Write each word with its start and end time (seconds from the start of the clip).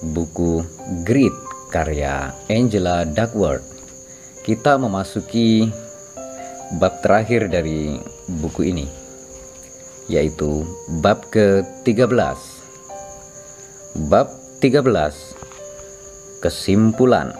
buku 0.00 0.64
Grit 1.04 1.32
karya 1.68 2.32
Angela 2.48 3.04
Duckworth. 3.04 3.64
Kita 4.40 4.80
memasuki 4.80 5.68
bab 6.80 7.04
terakhir 7.04 7.52
dari 7.52 8.00
buku 8.40 8.72
ini, 8.72 8.88
yaitu 10.08 10.64
bab 11.04 11.28
ke-13. 11.28 12.38
Bab 14.06 14.30
13 14.62 16.40
Kesimpulan 16.40 17.34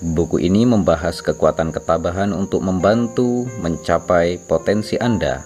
Buku 0.00 0.40
ini 0.40 0.64
membahas 0.64 1.20
kekuatan 1.20 1.76
ketabahan 1.76 2.32
untuk 2.32 2.64
membantu 2.64 3.44
mencapai 3.60 4.40
potensi 4.48 4.96
Anda. 4.96 5.44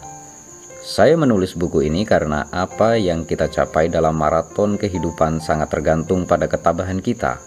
Saya 0.84 1.16
menulis 1.16 1.56
buku 1.56 1.88
ini 1.88 2.04
karena 2.04 2.44
apa 2.52 3.00
yang 3.00 3.24
kita 3.24 3.48
capai 3.48 3.88
dalam 3.88 4.20
maraton 4.20 4.76
kehidupan 4.76 5.40
sangat 5.40 5.72
tergantung 5.72 6.28
pada 6.28 6.44
ketabahan 6.44 7.00
kita, 7.00 7.40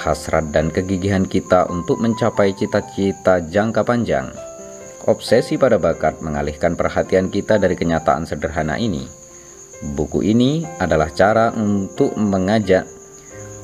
hasrat 0.00 0.48
dan 0.48 0.72
kegigihan 0.72 1.28
kita 1.28 1.68
untuk 1.68 2.00
mencapai 2.00 2.56
cita-cita 2.56 3.44
jangka 3.44 3.84
panjang. 3.84 4.32
Obsesi 5.04 5.60
pada 5.60 5.76
bakat 5.76 6.24
mengalihkan 6.24 6.72
perhatian 6.72 7.28
kita 7.28 7.60
dari 7.60 7.76
kenyataan 7.76 8.24
sederhana 8.24 8.80
ini. 8.80 9.04
Buku 9.92 10.24
ini 10.24 10.64
adalah 10.80 11.12
cara 11.12 11.52
untuk 11.52 12.16
mengajak 12.16 12.88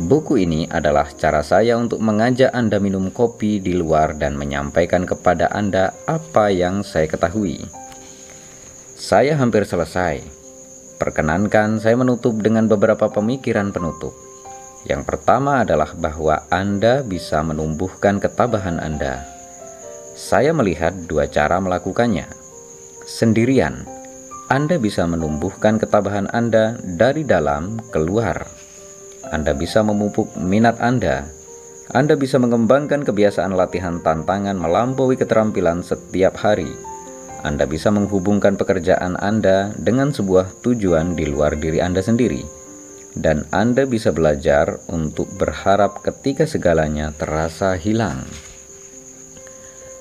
Buku 0.00 0.40
ini 0.40 0.64
adalah 0.68 1.08
cara 1.12 1.44
saya 1.44 1.76
untuk 1.76 2.00
mengajak 2.00 2.52
Anda 2.56 2.80
minum 2.80 3.12
kopi 3.12 3.60
di 3.60 3.76
luar 3.76 4.16
dan 4.16 4.32
menyampaikan 4.32 5.04
kepada 5.04 5.52
Anda 5.52 5.92
apa 6.08 6.48
yang 6.48 6.80
saya 6.80 7.04
ketahui. 7.04 7.80
Saya 9.00 9.32
hampir 9.40 9.64
selesai. 9.64 10.20
Perkenankan 11.00 11.80
saya 11.80 11.96
menutup 11.96 12.36
dengan 12.44 12.68
beberapa 12.68 13.08
pemikiran 13.08 13.72
penutup. 13.72 14.12
Yang 14.84 15.08
pertama 15.08 15.64
adalah 15.64 15.96
bahwa 15.96 16.44
Anda 16.52 17.00
bisa 17.00 17.40
menumbuhkan 17.40 18.20
ketabahan 18.20 18.76
Anda. 18.76 19.24
Saya 20.12 20.52
melihat 20.52 20.92
dua 21.08 21.32
cara 21.32 21.56
melakukannya. 21.64 22.28
Sendirian, 23.08 23.88
Anda 24.52 24.76
bisa 24.76 25.08
menumbuhkan 25.08 25.80
ketabahan 25.80 26.28
Anda 26.36 26.76
dari 26.84 27.24
dalam 27.24 27.80
keluar 27.88 28.60
anda 29.30 29.54
bisa 29.54 29.86
memupuk 29.86 30.34
minat 30.34 30.82
Anda. 30.82 31.22
Anda 31.94 32.18
bisa 32.18 32.42
mengembangkan 32.42 33.06
kebiasaan 33.06 33.54
latihan 33.54 34.02
tantangan 34.02 34.58
melampaui 34.58 35.14
keterampilan 35.14 35.86
setiap 35.86 36.34
hari. 36.42 36.89
Anda 37.40 37.64
bisa 37.64 37.88
menghubungkan 37.88 38.60
pekerjaan 38.60 39.16
Anda 39.18 39.72
dengan 39.76 40.12
sebuah 40.12 40.60
tujuan 40.64 41.16
di 41.16 41.24
luar 41.28 41.56
diri 41.56 41.80
Anda 41.80 42.04
sendiri. 42.04 42.44
Dan 43.16 43.48
Anda 43.50 43.90
bisa 43.90 44.14
belajar 44.14 44.78
untuk 44.86 45.26
berharap 45.34 46.00
ketika 46.06 46.46
segalanya 46.46 47.10
terasa 47.16 47.74
hilang. 47.74 48.22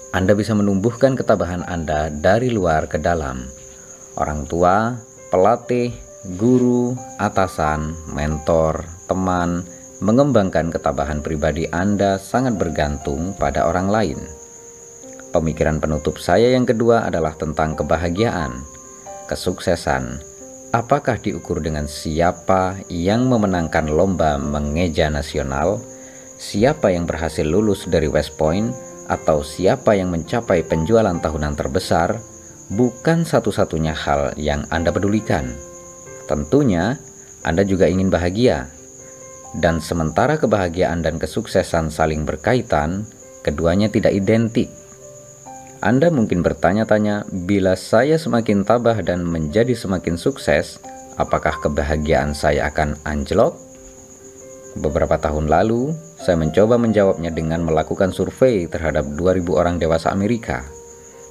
Anda 0.10 0.34
bisa 0.34 0.54
menumbuhkan 0.58 1.14
ketabahan 1.18 1.66
Anda 1.66 2.10
dari 2.10 2.50
luar 2.50 2.90
ke 2.90 3.02
dalam. 3.02 3.50
Orang 4.18 4.46
tua, 4.46 4.98
pelatih, 5.30 5.94
guru, 6.38 6.98
atasan, 7.22 7.94
mentor, 8.14 8.86
teman, 9.06 9.66
mengembangkan 10.00 10.72
ketabahan 10.72 11.20
pribadi 11.20 11.68
Anda 11.70 12.18
sangat 12.18 12.56
bergantung 12.56 13.36
pada 13.36 13.68
orang 13.68 13.88
lain. 13.92 14.39
Pemikiran 15.30 15.78
penutup 15.78 16.18
saya 16.18 16.50
yang 16.58 16.66
kedua 16.66 17.06
adalah 17.06 17.38
tentang 17.38 17.78
kebahagiaan, 17.78 18.66
kesuksesan. 19.30 20.26
Apakah 20.74 21.22
diukur 21.22 21.62
dengan 21.62 21.86
siapa 21.86 22.82
yang 22.90 23.30
memenangkan 23.30 23.94
lomba 23.94 24.42
mengeja 24.42 25.10
nasional, 25.14 25.82
siapa 26.42 26.90
yang 26.90 27.06
berhasil 27.06 27.46
lulus 27.46 27.86
dari 27.86 28.10
West 28.10 28.42
Point, 28.42 28.74
atau 29.06 29.46
siapa 29.46 29.94
yang 29.98 30.10
mencapai 30.10 30.66
penjualan 30.66 31.18
tahunan 31.18 31.54
terbesar, 31.54 32.18
bukan 32.74 33.22
satu-satunya 33.22 33.94
hal 33.94 34.34
yang 34.34 34.66
Anda 34.74 34.90
pedulikan. 34.90 35.54
Tentunya, 36.26 36.98
Anda 37.46 37.66
juga 37.66 37.86
ingin 37.86 38.10
bahagia, 38.10 38.70
dan 39.58 39.82
sementara 39.82 40.38
kebahagiaan 40.38 41.02
dan 41.02 41.18
kesuksesan 41.18 41.90
saling 41.90 42.26
berkaitan, 42.26 43.06
keduanya 43.42 43.90
tidak 43.90 44.14
identik. 44.14 44.70
Anda 45.80 46.12
mungkin 46.12 46.44
bertanya-tanya, 46.44 47.24
bila 47.48 47.80
saya 47.80 48.20
semakin 48.20 48.68
tabah 48.68 49.00
dan 49.00 49.24
menjadi 49.24 49.72
semakin 49.72 50.20
sukses, 50.20 50.76
apakah 51.16 51.56
kebahagiaan 51.64 52.36
saya 52.36 52.68
akan 52.68 53.00
anjlok? 53.08 53.56
Beberapa 54.84 55.16
tahun 55.16 55.48
lalu, 55.48 55.96
saya 56.20 56.36
mencoba 56.36 56.76
menjawabnya 56.76 57.32
dengan 57.32 57.64
melakukan 57.64 58.12
survei 58.12 58.68
terhadap 58.68 59.08
2000 59.16 59.56
orang 59.56 59.80
dewasa 59.80 60.12
Amerika. 60.12 60.68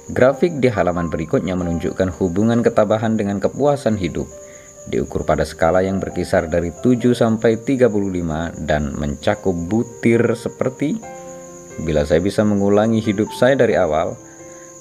Grafik 0.09 0.57
di 0.57 0.73
halaman 0.73 1.13
berikutnya 1.13 1.53
menunjukkan 1.53 2.09
hubungan 2.17 2.65
ketabahan 2.65 3.13
dengan 3.13 3.37
kepuasan 3.37 4.01
hidup 4.01 4.25
diukur 4.89 5.21
pada 5.21 5.45
skala 5.45 5.85
yang 5.85 6.01
berkisar 6.01 6.49
dari 6.49 6.73
7 6.73 7.13
sampai 7.13 7.61
35 7.61 8.65
dan 8.65 8.97
mencakup 8.97 9.53
butir 9.53 10.23
seperti 10.33 10.97
bila 11.85 12.03
saya 12.03 12.19
bisa 12.19 12.43
mengulangi 12.43 12.99
hidup 12.99 13.31
saya 13.31 13.55
dari 13.55 13.77
awal, 13.79 14.17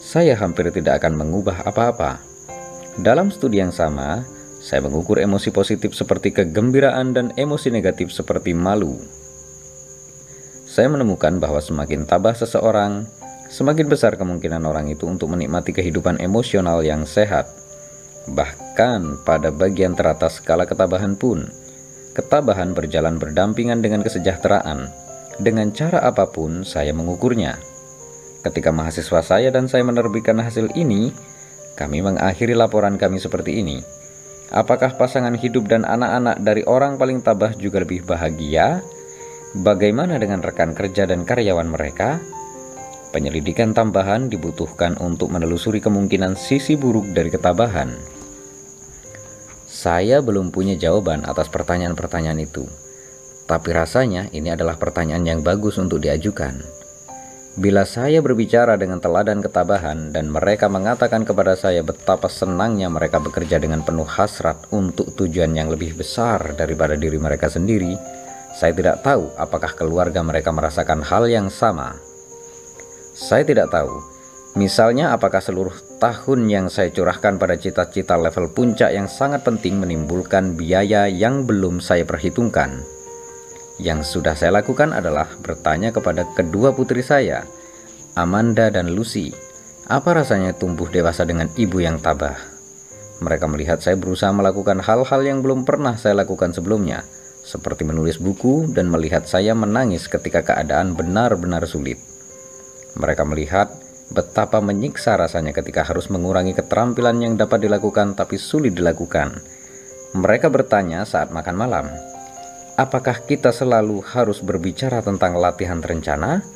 saya 0.08 0.32
hampir 0.40 0.72
tidak 0.72 1.04
akan 1.04 1.20
mengubah 1.20 1.68
apa-apa. 1.68 2.24
Dalam 2.96 3.28
studi 3.28 3.60
yang 3.60 3.68
sama, 3.68 4.24
saya 4.56 4.80
mengukur 4.80 5.20
emosi 5.20 5.52
positif 5.52 5.92
seperti 5.92 6.32
kegembiraan 6.32 7.12
dan 7.12 7.36
emosi 7.36 7.68
negatif 7.68 8.08
seperti 8.08 8.56
malu. 8.56 8.96
Saya 10.64 10.88
menemukan 10.88 11.36
bahwa 11.36 11.60
semakin 11.60 12.08
tabah 12.08 12.32
seseorang, 12.32 13.04
semakin 13.52 13.92
besar 13.92 14.16
kemungkinan 14.16 14.64
orang 14.64 14.88
itu 14.88 15.04
untuk 15.04 15.28
menikmati 15.28 15.76
kehidupan 15.76 16.16
emosional 16.24 16.80
yang 16.80 17.04
sehat. 17.04 17.44
Bahkan 18.32 19.28
pada 19.28 19.52
bagian 19.52 19.92
teratas 19.92 20.40
skala 20.40 20.64
ketabahan 20.64 21.20
pun, 21.20 21.52
ketabahan 22.16 22.72
berjalan 22.72 23.20
berdampingan 23.20 23.84
dengan 23.84 24.00
kesejahteraan. 24.00 24.88
Dengan 25.36 25.68
cara 25.76 26.00
apa 26.00 26.32
pun 26.32 26.64
saya 26.64 26.96
mengukurnya. 26.96 27.67
Ketika 28.48 28.72
mahasiswa 28.72 29.20
saya 29.20 29.52
dan 29.52 29.68
saya 29.68 29.84
menerbitkan 29.84 30.40
hasil 30.40 30.72
ini, 30.72 31.12
kami 31.76 32.00
mengakhiri 32.00 32.56
laporan 32.56 32.96
kami 32.96 33.20
seperti 33.20 33.60
ini. 33.60 33.84
Apakah 34.48 34.96
pasangan 34.96 35.36
hidup 35.36 35.68
dan 35.68 35.84
anak-anak 35.84 36.40
dari 36.40 36.64
orang 36.64 36.96
paling 36.96 37.20
tabah 37.20 37.52
juga 37.52 37.84
lebih 37.84 38.08
bahagia? 38.08 38.80
Bagaimana 39.52 40.16
dengan 40.16 40.40
rekan 40.40 40.72
kerja 40.72 41.04
dan 41.04 41.28
karyawan 41.28 41.68
mereka? 41.68 42.24
Penyelidikan 43.12 43.76
tambahan 43.76 44.32
dibutuhkan 44.32 44.96
untuk 44.96 45.28
menelusuri 45.28 45.84
kemungkinan 45.84 46.32
sisi 46.40 46.72
buruk 46.80 47.12
dari 47.12 47.28
ketabahan. 47.28 47.92
Saya 49.68 50.24
belum 50.24 50.56
punya 50.56 50.72
jawaban 50.80 51.28
atas 51.28 51.52
pertanyaan-pertanyaan 51.52 52.40
itu, 52.40 52.64
tapi 53.44 53.76
rasanya 53.76 54.32
ini 54.32 54.48
adalah 54.48 54.80
pertanyaan 54.80 55.36
yang 55.36 55.40
bagus 55.44 55.76
untuk 55.76 56.00
diajukan. 56.00 56.77
Bila 57.58 57.82
saya 57.82 58.22
berbicara 58.22 58.78
dengan 58.78 59.02
teladan 59.02 59.42
ketabahan 59.42 60.14
dan 60.14 60.30
mereka 60.30 60.70
mengatakan 60.70 61.26
kepada 61.26 61.58
saya 61.58 61.82
betapa 61.82 62.30
senangnya 62.30 62.86
mereka 62.86 63.18
bekerja 63.18 63.58
dengan 63.58 63.82
penuh 63.82 64.06
hasrat 64.06 64.70
untuk 64.70 65.10
tujuan 65.18 65.58
yang 65.58 65.66
lebih 65.66 65.98
besar 65.98 66.54
daripada 66.54 66.94
diri 66.94 67.18
mereka 67.18 67.50
sendiri, 67.50 67.98
saya 68.54 68.70
tidak 68.70 69.02
tahu 69.02 69.34
apakah 69.34 69.74
keluarga 69.74 70.22
mereka 70.22 70.54
merasakan 70.54 71.02
hal 71.02 71.26
yang 71.26 71.50
sama. 71.50 71.98
Saya 73.18 73.42
tidak 73.42 73.74
tahu 73.74 73.90
Misalnya, 74.58 75.14
apakah 75.14 75.38
seluruh 75.38 75.76
tahun 76.02 76.50
yang 76.50 76.66
saya 76.66 76.90
curahkan 76.90 77.38
pada 77.38 77.54
cita-cita 77.54 78.18
level 78.18 78.50
puncak 78.50 78.90
yang 78.90 79.06
sangat 79.06 79.46
penting 79.46 79.78
menimbulkan 79.78 80.58
biaya 80.58 81.06
yang 81.06 81.46
belum 81.46 81.78
saya 81.78 82.02
perhitungkan? 82.02 82.97
Yang 83.78 84.18
sudah 84.18 84.34
saya 84.34 84.58
lakukan 84.58 84.90
adalah 84.90 85.30
bertanya 85.38 85.94
kepada 85.94 86.26
kedua 86.34 86.74
putri 86.74 87.02
saya, 87.02 87.46
Amanda 88.18 88.74
dan 88.74 88.90
Lucy, 88.90 89.30
apa 89.86 90.18
rasanya 90.18 90.54
tumbuh 90.54 90.90
dewasa 90.90 91.22
dengan 91.22 91.46
ibu 91.54 91.78
yang 91.78 92.02
tabah? 92.02 92.34
Mereka 93.22 93.46
melihat 93.50 93.78
saya 93.78 93.94
berusaha 93.94 94.34
melakukan 94.34 94.82
hal-hal 94.82 95.20
yang 95.22 95.38
belum 95.42 95.62
pernah 95.62 95.94
saya 95.94 96.18
lakukan 96.18 96.50
sebelumnya, 96.50 97.06
seperti 97.46 97.86
menulis 97.86 98.18
buku 98.18 98.70
dan 98.74 98.90
melihat 98.90 99.26
saya 99.26 99.54
menangis 99.54 100.10
ketika 100.10 100.42
keadaan 100.42 100.98
benar-benar 100.98 101.62
sulit. 101.66 101.98
Mereka 102.98 103.22
melihat 103.26 103.70
Betapa 104.08 104.64
menyiksa 104.64 105.20
rasanya 105.20 105.52
ketika 105.52 105.84
harus 105.84 106.08
mengurangi 106.08 106.56
keterampilan 106.56 107.20
yang 107.20 107.36
dapat 107.36 107.68
dilakukan 107.68 108.16
tapi 108.16 108.40
sulit 108.40 108.72
dilakukan. 108.72 109.36
Mereka 110.16 110.48
bertanya 110.48 111.04
saat 111.04 111.28
makan 111.28 111.52
malam, 111.52 111.92
apakah 112.78 113.26
kita 113.26 113.50
selalu 113.50 113.98
harus 114.06 114.38
berbicara 114.38 115.02
tentang 115.02 115.34
latihan 115.34 115.82
terencana? 115.82 116.46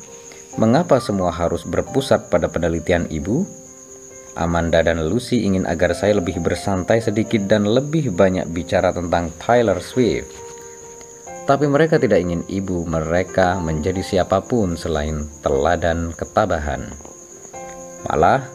Mengapa 0.55 1.03
semua 1.03 1.35
harus 1.35 1.67
berpusat 1.67 2.31
pada 2.31 2.47
penelitian 2.47 3.11
ibu? 3.11 3.43
Amanda 4.33 4.81
dan 4.81 4.97
Lucy 5.03 5.45
ingin 5.45 5.67
agar 5.69 5.93
saya 5.93 6.17
lebih 6.17 6.41
bersantai 6.41 7.03
sedikit 7.03 7.45
dan 7.45 7.69
lebih 7.69 8.09
banyak 8.15 8.49
bicara 8.49 8.89
tentang 8.95 9.29
Tyler 9.37 9.77
Swift. 9.83 10.31
tapi 11.43 11.67
mereka 11.67 11.99
tidak 11.99 12.23
ingin 12.23 12.39
ibu 12.47 12.87
mereka 12.87 13.59
menjadi 13.59 13.99
siapa 13.99 14.39
pun 14.47 14.79
selain 14.79 15.27
teladan 15.43 16.15
ketabahan. 16.15 16.87
Malah, 18.07 18.47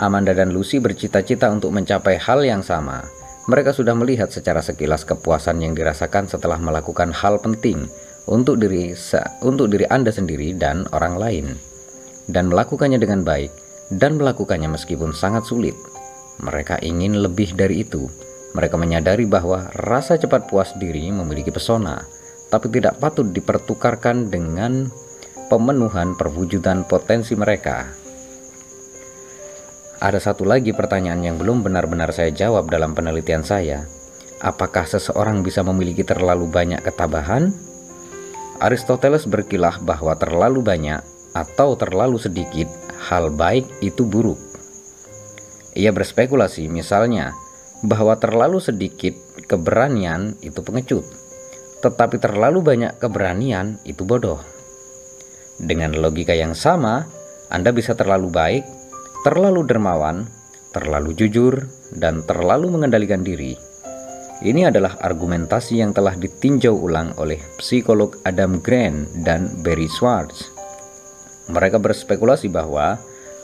Amanda 0.00 0.32
dan 0.32 0.48
Lucy 0.48 0.80
bercita-cita 0.80 1.52
untuk 1.52 1.68
mencapai 1.76 2.16
hal 2.16 2.40
yang 2.40 2.64
sama. 2.64 3.04
Mereka 3.48 3.72
sudah 3.72 3.96
melihat 3.96 4.28
secara 4.28 4.60
sekilas 4.60 5.08
kepuasan 5.08 5.64
yang 5.64 5.72
dirasakan 5.72 6.28
setelah 6.28 6.60
melakukan 6.60 7.08
hal 7.14 7.40
penting 7.40 7.88
untuk 8.28 8.60
diri 8.60 8.92
untuk 9.40 9.72
diri 9.72 9.88
Anda 9.88 10.12
sendiri 10.12 10.52
dan 10.58 10.84
orang 10.92 11.16
lain 11.16 11.46
dan 12.28 12.52
melakukannya 12.52 13.00
dengan 13.00 13.24
baik 13.24 13.50
dan 13.96 14.20
melakukannya 14.20 14.68
meskipun 14.70 15.16
sangat 15.16 15.48
sulit. 15.48 15.74
Mereka 16.40 16.80
ingin 16.84 17.20
lebih 17.20 17.56
dari 17.56 17.84
itu. 17.84 18.08
Mereka 18.50 18.74
menyadari 18.76 19.24
bahwa 19.30 19.70
rasa 19.76 20.18
cepat 20.18 20.50
puas 20.50 20.74
diri 20.76 21.08
memiliki 21.14 21.54
pesona 21.54 22.02
tapi 22.50 22.66
tidak 22.68 22.98
patut 22.98 23.30
dipertukarkan 23.30 24.26
dengan 24.28 24.90
pemenuhan 25.46 26.18
perwujudan 26.18 26.82
potensi 26.84 27.38
mereka. 27.38 27.99
Ada 30.00 30.32
satu 30.32 30.48
lagi 30.48 30.72
pertanyaan 30.72 31.20
yang 31.20 31.36
belum 31.36 31.60
benar-benar 31.60 32.08
saya 32.16 32.32
jawab 32.32 32.72
dalam 32.72 32.96
penelitian 32.96 33.44
saya. 33.44 33.84
Apakah 34.40 34.88
seseorang 34.88 35.44
bisa 35.44 35.60
memiliki 35.60 36.00
terlalu 36.00 36.48
banyak 36.48 36.80
ketabahan? 36.80 37.52
Aristoteles 38.64 39.28
berkilah 39.28 39.76
bahwa 39.84 40.16
terlalu 40.16 40.64
banyak 40.64 41.04
atau 41.36 41.76
terlalu 41.76 42.16
sedikit 42.16 42.66
hal 42.96 43.28
baik 43.28 43.68
itu 43.84 44.08
buruk. 44.08 44.40
Ia 45.76 45.92
berspekulasi 45.92 46.72
misalnya 46.72 47.36
bahwa 47.84 48.16
terlalu 48.16 48.56
sedikit 48.56 49.12
keberanian 49.48 50.40
itu 50.40 50.64
pengecut 50.64 51.04
tetapi 51.80 52.20
terlalu 52.20 52.60
banyak 52.60 52.92
keberanian 53.00 53.80
itu 53.88 54.04
bodoh. 54.04 54.40
Dengan 55.60 55.96
logika 55.96 56.36
yang 56.36 56.52
sama, 56.52 57.08
Anda 57.48 57.72
bisa 57.72 57.96
terlalu 57.96 58.28
baik, 58.28 58.64
terlalu 59.20 59.68
dermawan, 59.68 60.24
terlalu 60.72 61.12
jujur, 61.12 61.68
dan 61.96 62.24
terlalu 62.24 62.72
mengendalikan 62.72 63.20
diri. 63.20 63.58
Ini 64.40 64.72
adalah 64.72 64.96
argumentasi 65.04 65.84
yang 65.84 65.92
telah 65.92 66.16
ditinjau 66.16 66.72
ulang 66.72 67.12
oleh 67.20 67.36
psikolog 67.60 68.16
Adam 68.24 68.56
Grant 68.64 69.12
dan 69.20 69.60
Barry 69.60 69.84
Schwartz. 69.92 70.48
Mereka 71.52 71.76
berspekulasi 71.76 72.48
bahwa 72.48 72.96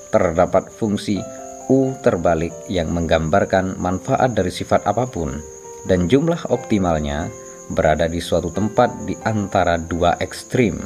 terdapat 0.08 0.72
fungsi 0.72 1.20
U 1.68 1.92
terbalik 2.00 2.54
yang 2.70 2.94
menggambarkan 2.94 3.76
manfaat 3.76 4.32
dari 4.32 4.54
sifat 4.54 4.86
apa 4.88 5.04
pun, 5.04 5.36
dan 5.84 6.08
jumlah 6.08 6.48
optimalnya 6.48 7.28
berada 7.74 8.06
di 8.06 8.22
suatu 8.22 8.48
tempat 8.54 9.04
di 9.04 9.18
antara 9.26 9.76
dua 9.76 10.16
ekstrim. 10.22 10.78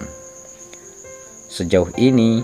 Sejauh 1.46 1.92
ini, 2.00 2.40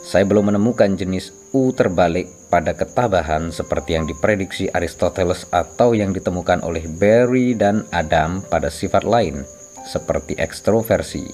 saya 0.00 0.22
belum 0.24 0.54
menemukan 0.54 0.94
jenis 0.94 1.39
U 1.50 1.74
terbalik 1.74 2.30
pada 2.46 2.74
ketabahan 2.78 3.50
seperti 3.50 3.98
yang 3.98 4.06
diprediksi 4.06 4.70
Aristoteles 4.70 5.50
atau 5.50 5.98
yang 5.98 6.14
ditemukan 6.14 6.62
oleh 6.62 6.86
Barry 6.86 7.58
dan 7.58 7.82
Adam 7.90 8.42
pada 8.46 8.70
sifat 8.70 9.02
lain, 9.02 9.42
seperti 9.82 10.38
ekstroversi. 10.38 11.26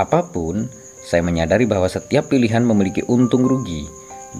Apa 0.00 0.24
pun, 0.32 0.64
saya 1.04 1.20
menyadari 1.20 1.68
bahwa 1.68 1.92
setiap 1.92 2.32
pilihan 2.32 2.64
memiliki 2.64 3.04
untung 3.04 3.44
rugi, 3.44 3.84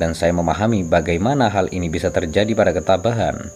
dan 0.01 0.17
saya 0.17 0.33
memahami 0.33 0.89
bagaimana 0.89 1.53
hal 1.53 1.69
ini 1.69 1.93
bisa 1.93 2.09
terjadi 2.09 2.57
pada 2.57 2.73
ketabahan 2.73 3.53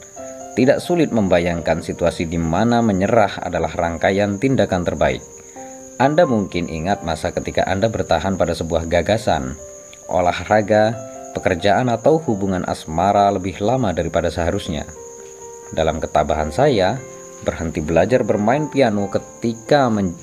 tidak 0.56 0.80
sulit 0.80 1.12
membayangkan 1.12 1.84
situasi 1.84 2.24
di 2.24 2.40
mana 2.40 2.80
menyerah 2.80 3.44
adalah 3.44 3.68
rangkaian 3.76 4.40
tindakan 4.40 4.88
terbaik. 4.88 5.20
Anda 6.00 6.24
mungkin 6.24 6.72
ingat 6.72 7.04
masa 7.04 7.28
ketika 7.28 7.68
Anda 7.68 7.92
bertahan 7.92 8.40
pada 8.40 8.56
sebuah 8.56 8.88
gagasan, 8.88 9.60
olahraga, 10.08 10.96
pekerjaan 11.36 11.92
atau 11.92 12.16
hubungan 12.24 12.64
asmara 12.64 13.28
lebih 13.34 13.60
lama 13.60 13.92
daripada 13.92 14.32
seharusnya. 14.32 14.88
Dalam 15.74 15.98
ketabahan 15.98 16.54
saya, 16.54 16.96
berhenti 17.42 17.84
belajar 17.84 18.24
bermain 18.24 18.70
piano 18.70 19.10
ketika 19.12 19.90
men 19.92 20.16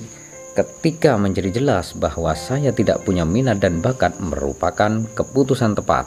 ketika 0.53 1.17
menjadi 1.17 1.49
jelas 1.49 1.97
bahwa 1.97 2.37
saya 2.37 2.69
tidak 2.69 3.01
punya 3.01 3.25
minat 3.25 3.57
dan 3.57 3.81
bakat 3.81 4.13
merupakan 4.21 5.01
keputusan 5.17 5.73
tepat. 5.73 6.05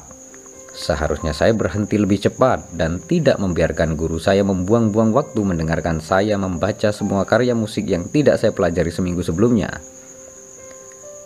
Seharusnya 0.77 1.33
saya 1.33 1.57
berhenti 1.57 1.97
lebih 1.97 2.21
cepat 2.21 2.69
dan 2.77 3.01
tidak 3.01 3.41
membiarkan 3.41 3.97
guru 3.97 4.21
saya 4.21 4.45
membuang-buang 4.45 5.11
waktu 5.11 5.41
mendengarkan 5.41 5.99
saya 6.05 6.37
membaca 6.37 6.93
semua 6.93 7.25
karya 7.25 7.57
musik 7.57 7.89
yang 7.89 8.07
tidak 8.13 8.39
saya 8.39 8.53
pelajari 8.53 8.93
seminggu 8.93 9.25
sebelumnya. 9.25 9.73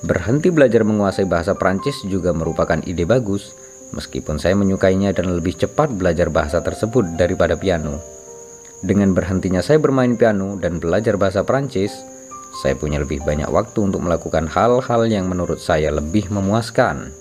Berhenti 0.00 0.48
belajar 0.48 0.80
menguasai 0.80 1.28
bahasa 1.28 1.52
Prancis 1.56 2.00
juga 2.08 2.32
merupakan 2.32 2.80
ide 2.88 3.04
bagus, 3.04 3.52
meskipun 3.92 4.40
saya 4.40 4.56
menyukainya 4.56 5.12
dan 5.12 5.36
lebih 5.36 5.56
cepat 5.60 5.92
belajar 5.92 6.32
bahasa 6.32 6.64
tersebut 6.64 7.20
daripada 7.20 7.56
piano. 7.56 8.00
Dengan 8.80 9.12
berhentinya 9.12 9.60
saya 9.60 9.76
bermain 9.76 10.16
piano 10.16 10.56
dan 10.56 10.80
belajar 10.80 11.20
bahasa 11.20 11.44
Prancis, 11.44 11.92
saya 12.64 12.72
punya 12.74 12.96
lebih 12.96 13.20
banyak 13.22 13.52
waktu 13.52 13.92
untuk 13.92 14.00
melakukan 14.00 14.48
hal-hal 14.48 15.04
yang 15.04 15.28
menurut 15.28 15.60
saya 15.60 15.92
lebih 15.92 16.32
memuaskan. 16.32 17.12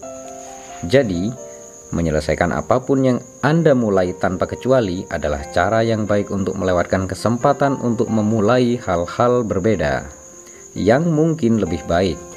Jadi, 0.88 1.50
Menyelesaikan 1.90 2.54
apa 2.54 2.86
pun 2.86 3.02
yang 3.02 3.18
Anda 3.42 3.74
mulai 3.74 4.14
tanpa 4.14 4.46
kecuali 4.46 5.02
adalah 5.10 5.42
cara 5.50 5.82
yang 5.82 6.06
baik 6.06 6.30
untuk 6.30 6.54
melewatkan 6.54 7.10
kesempatan 7.10 7.82
untuk 7.82 8.14
memulai 8.14 8.78
hal-hal 8.78 9.42
berbeda 9.42 10.06
yang 10.78 11.10
mungkin 11.10 11.58
lebih 11.58 11.82
baik. 11.90 12.29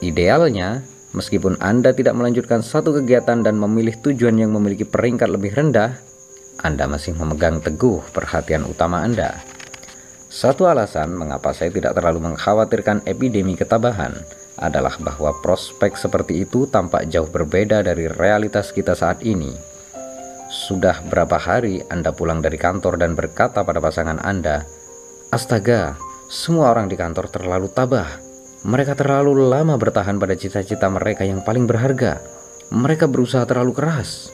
Idealnya, 0.00 0.80
meskipun 1.12 1.60
Anda 1.60 1.92
tidak 1.92 2.16
melanjutkan 2.16 2.64
satu 2.64 2.96
kegiatan 2.96 3.44
dan 3.44 3.60
memilih 3.60 4.00
tujuan 4.00 4.40
yang 4.40 4.56
memiliki 4.56 4.88
peringkat 4.88 5.28
lebih 5.28 5.52
rendah, 5.52 5.92
Anda 6.64 6.88
masih 6.88 7.12
memegang 7.20 7.60
teguh 7.60 8.00
perhatian 8.08 8.64
utama 8.64 9.04
Anda. 9.04 9.44
Satu 10.32 10.64
alasan 10.64 11.12
mengapa 11.12 11.52
saya 11.52 11.68
tidak 11.68 11.92
terlalu 11.92 12.32
mengkhawatirkan 12.32 13.04
epidemi 13.04 13.60
ketabahan 13.60 14.16
adalah 14.56 14.96
bahwa 15.00 15.36
prospek 15.44 15.96
seperti 16.00 16.48
itu 16.48 16.64
tampak 16.64 17.08
jauh 17.12 17.28
berbeda 17.28 17.84
dari 17.84 18.08
realitas 18.08 18.72
kita 18.72 18.96
saat 18.96 19.20
ini. 19.20 19.52
Sudah 20.48 21.04
berapa 21.04 21.36
hari 21.36 21.84
Anda 21.92 22.16
pulang 22.16 22.40
dari 22.40 22.56
kantor 22.56 22.96
dan 22.96 23.12
berkata 23.12 23.68
pada 23.68 23.84
pasangan 23.84 24.16
Anda, 24.22 24.64
"Astaga, 25.28 26.00
semua 26.30 26.72
orang 26.72 26.88
di 26.88 26.96
kantor 26.96 27.26
terlalu 27.28 27.68
tabah. 27.68 28.29
Mereka 28.60 28.92
terlalu 28.92 29.48
lama 29.48 29.80
bertahan 29.80 30.20
pada 30.20 30.36
cita-cita 30.36 30.84
mereka 30.92 31.24
yang 31.24 31.40
paling 31.40 31.64
berharga. 31.64 32.20
Mereka 32.68 33.08
berusaha 33.08 33.48
terlalu 33.48 33.72
keras. 33.72 34.28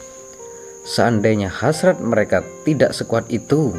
Seandainya 0.83 1.47
hasrat 1.47 2.03
mereka 2.03 2.43
tidak 2.67 2.91
sekuat 2.91 3.31
itu." 3.31 3.75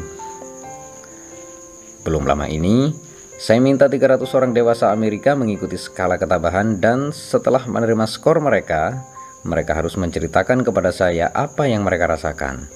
Belum 2.02 2.24
lama 2.24 2.48
ini, 2.48 2.96
saya 3.38 3.62
minta 3.62 3.86
300 3.86 4.34
orang 4.34 4.50
dewasa 4.50 4.90
Amerika 4.90 5.36
mengikuti 5.38 5.78
skala 5.78 6.18
ketabahan 6.18 6.82
dan 6.82 7.14
setelah 7.14 7.62
menerima 7.70 8.08
skor 8.10 8.42
mereka, 8.42 8.98
mereka 9.46 9.78
harus 9.78 9.94
menceritakan 9.94 10.66
kepada 10.66 10.90
saya 10.90 11.30
apa 11.30 11.70
yang 11.70 11.86
mereka 11.86 12.10
rasakan. 12.10 12.66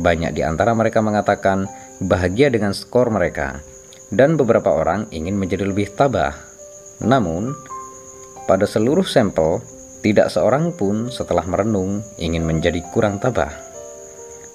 Banyak 0.00 0.32
di 0.32 0.40
antara 0.40 0.72
mereka 0.72 1.04
mengatakan 1.04 1.68
bahagia 2.00 2.48
dengan 2.48 2.72
skor 2.72 3.12
mereka, 3.12 3.60
dan 4.08 4.40
beberapa 4.40 4.72
orang 4.72 5.10
ingin 5.12 5.36
menjadi 5.36 5.68
lebih 5.68 5.92
tabah. 5.92 6.47
Namun, 7.02 7.54
pada 8.46 8.66
seluruh 8.66 9.06
sampel, 9.06 9.62
tidak 10.02 10.30
seorang 10.30 10.74
pun 10.74 11.10
setelah 11.10 11.42
merenung 11.46 12.02
ingin 12.18 12.46
menjadi 12.46 12.82
kurang 12.94 13.18
tabah. 13.18 13.50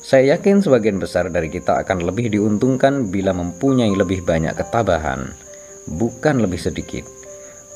Saya 0.03 0.35
yakin 0.35 0.59
sebagian 0.59 0.99
besar 0.99 1.31
dari 1.31 1.47
kita 1.47 1.79
akan 1.83 2.03
lebih 2.03 2.27
diuntungkan 2.27 3.07
bila 3.07 3.31
mempunyai 3.31 3.95
lebih 3.95 4.23
banyak 4.27 4.51
ketabahan 4.55 5.31
bukan 5.87 6.43
lebih 6.43 6.59
sedikit. 6.59 7.03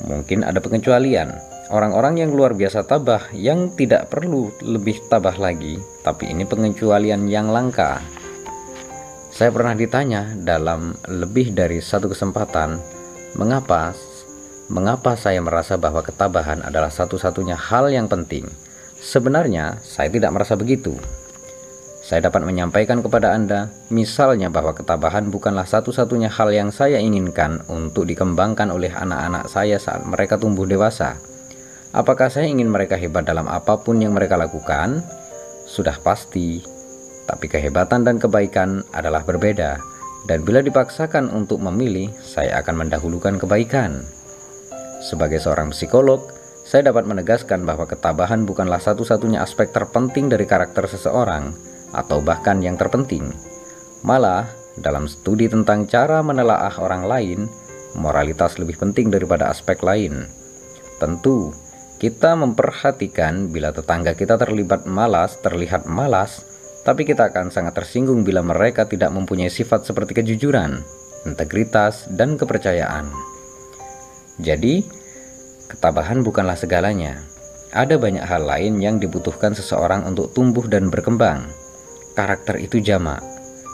Mungkin 0.06 0.46
ada 0.46 0.62
pengecualian, 0.62 1.34
orang-orang 1.74 2.22
yang 2.22 2.30
luar 2.30 2.54
biasa 2.54 2.86
tabah 2.86 3.34
yang 3.34 3.74
tidak 3.74 4.08
perlu 4.08 4.54
lebih 4.62 5.02
tabah 5.10 5.34
lagi, 5.36 5.76
tapi 6.06 6.30
ini 6.30 6.46
pengecualian 6.46 7.26
yang 7.26 7.50
langka. 7.50 7.98
Saya 9.34 9.50
pernah 9.54 9.74
ditanya 9.74 10.34
dalam 10.38 10.94
lebih 11.06 11.54
dari 11.54 11.82
satu 11.82 12.10
kesempatan, 12.10 12.78
mengapa 13.38 13.94
mengapa 14.68 15.16
saya 15.16 15.40
merasa 15.40 15.80
bahwa 15.80 16.04
ketabahan 16.04 16.60
adalah 16.60 16.92
satu-satunya 16.92 17.56
hal 17.56 17.88
yang 17.88 18.06
penting. 18.06 18.44
Sebenarnya, 19.00 19.80
saya 19.80 20.12
tidak 20.12 20.32
merasa 20.36 20.54
begitu. 20.54 20.96
Saya 22.08 22.24
dapat 22.32 22.40
menyampaikan 22.48 23.04
kepada 23.04 23.36
Anda, 23.36 23.68
misalnya 23.92 24.48
bahwa 24.48 24.72
ketabahan 24.72 25.28
bukanlah 25.28 25.68
satu-satunya 25.68 26.32
hal 26.32 26.48
yang 26.52 26.72
saya 26.72 26.96
inginkan 26.96 27.60
untuk 27.68 28.08
dikembangkan 28.08 28.72
oleh 28.72 28.88
anak-anak 28.88 29.44
saya 29.52 29.76
saat 29.76 30.08
mereka 30.08 30.40
tumbuh 30.40 30.64
dewasa. 30.64 31.20
Apakah 31.92 32.32
saya 32.32 32.48
ingin 32.48 32.72
mereka 32.72 32.96
hebat 32.96 33.28
dalam 33.28 33.44
apa 33.44 33.76
pun 33.80 34.00
yang 34.00 34.16
mereka 34.16 34.40
lakukan? 34.40 35.04
Sudah 35.68 36.00
pasti, 36.00 36.64
tapi 37.28 37.44
kehebatan 37.44 38.08
dan 38.08 38.16
kebaikan 38.16 38.80
adalah 38.96 39.20
berbeda. 39.20 39.76
Dan 40.24 40.48
bila 40.48 40.64
dipaksakan 40.64 41.28
untuk 41.28 41.60
memilih, 41.60 42.08
saya 42.24 42.60
akan 42.64 42.88
mendahulukan 42.88 43.36
kebaikan. 43.36 44.17
Sebagai 45.08 45.40
seorang 45.40 45.72
psikolog, 45.72 46.28
saya 46.68 46.92
dapat 46.92 47.08
menegaskan 47.08 47.64
bahwa 47.64 47.88
ketabahan 47.88 48.44
bukanlah 48.44 48.76
satu-satunya 48.76 49.40
aspek 49.40 49.72
terpenting 49.72 50.28
dari 50.28 50.44
karakter 50.44 50.84
seseorang, 50.84 51.56
atau 51.96 52.20
bahkan 52.20 52.60
yang 52.60 52.76
terpenting. 52.76 53.32
Malah, 54.04 54.44
dalam 54.76 55.08
studi 55.08 55.48
tentang 55.48 55.88
cara 55.88 56.20
menelaah 56.20 56.76
orang 56.84 57.08
lain, 57.08 57.40
moralitas 57.96 58.60
lebih 58.60 58.76
penting 58.76 59.08
daripada 59.08 59.48
aspek 59.48 59.80
lain. 59.80 60.28
Tentu, 61.00 61.56
kita 61.96 62.36
memperhatikan 62.36 63.48
bila 63.48 63.72
tetangga 63.72 64.12
kita 64.12 64.36
terlibat 64.36 64.84
malas, 64.84 65.40
terlihat 65.40 65.88
malas, 65.88 66.44
tapi 66.84 67.08
kita 67.08 67.32
akan 67.32 67.48
sangat 67.48 67.80
tersinggung 67.80 68.28
bila 68.28 68.44
mereka 68.44 68.84
tidak 68.84 69.08
mempunyai 69.08 69.48
sifat 69.48 69.88
seperti 69.88 70.20
kejujuran, 70.20 70.84
integritas, 71.24 72.04
dan 72.12 72.36
kepercayaan. 72.36 73.08
Jadi, 74.38 74.97
Ketabahan 75.68 76.24
bukanlah 76.24 76.56
segalanya. 76.56 77.20
Ada 77.76 78.00
banyak 78.00 78.24
hal 78.24 78.48
lain 78.48 78.80
yang 78.80 78.96
dibutuhkan 78.96 79.52
seseorang 79.52 80.08
untuk 80.08 80.32
tumbuh 80.32 80.64
dan 80.64 80.88
berkembang. 80.88 81.44
Karakter 82.16 82.56
itu 82.56 82.80
jamak. 82.80 83.20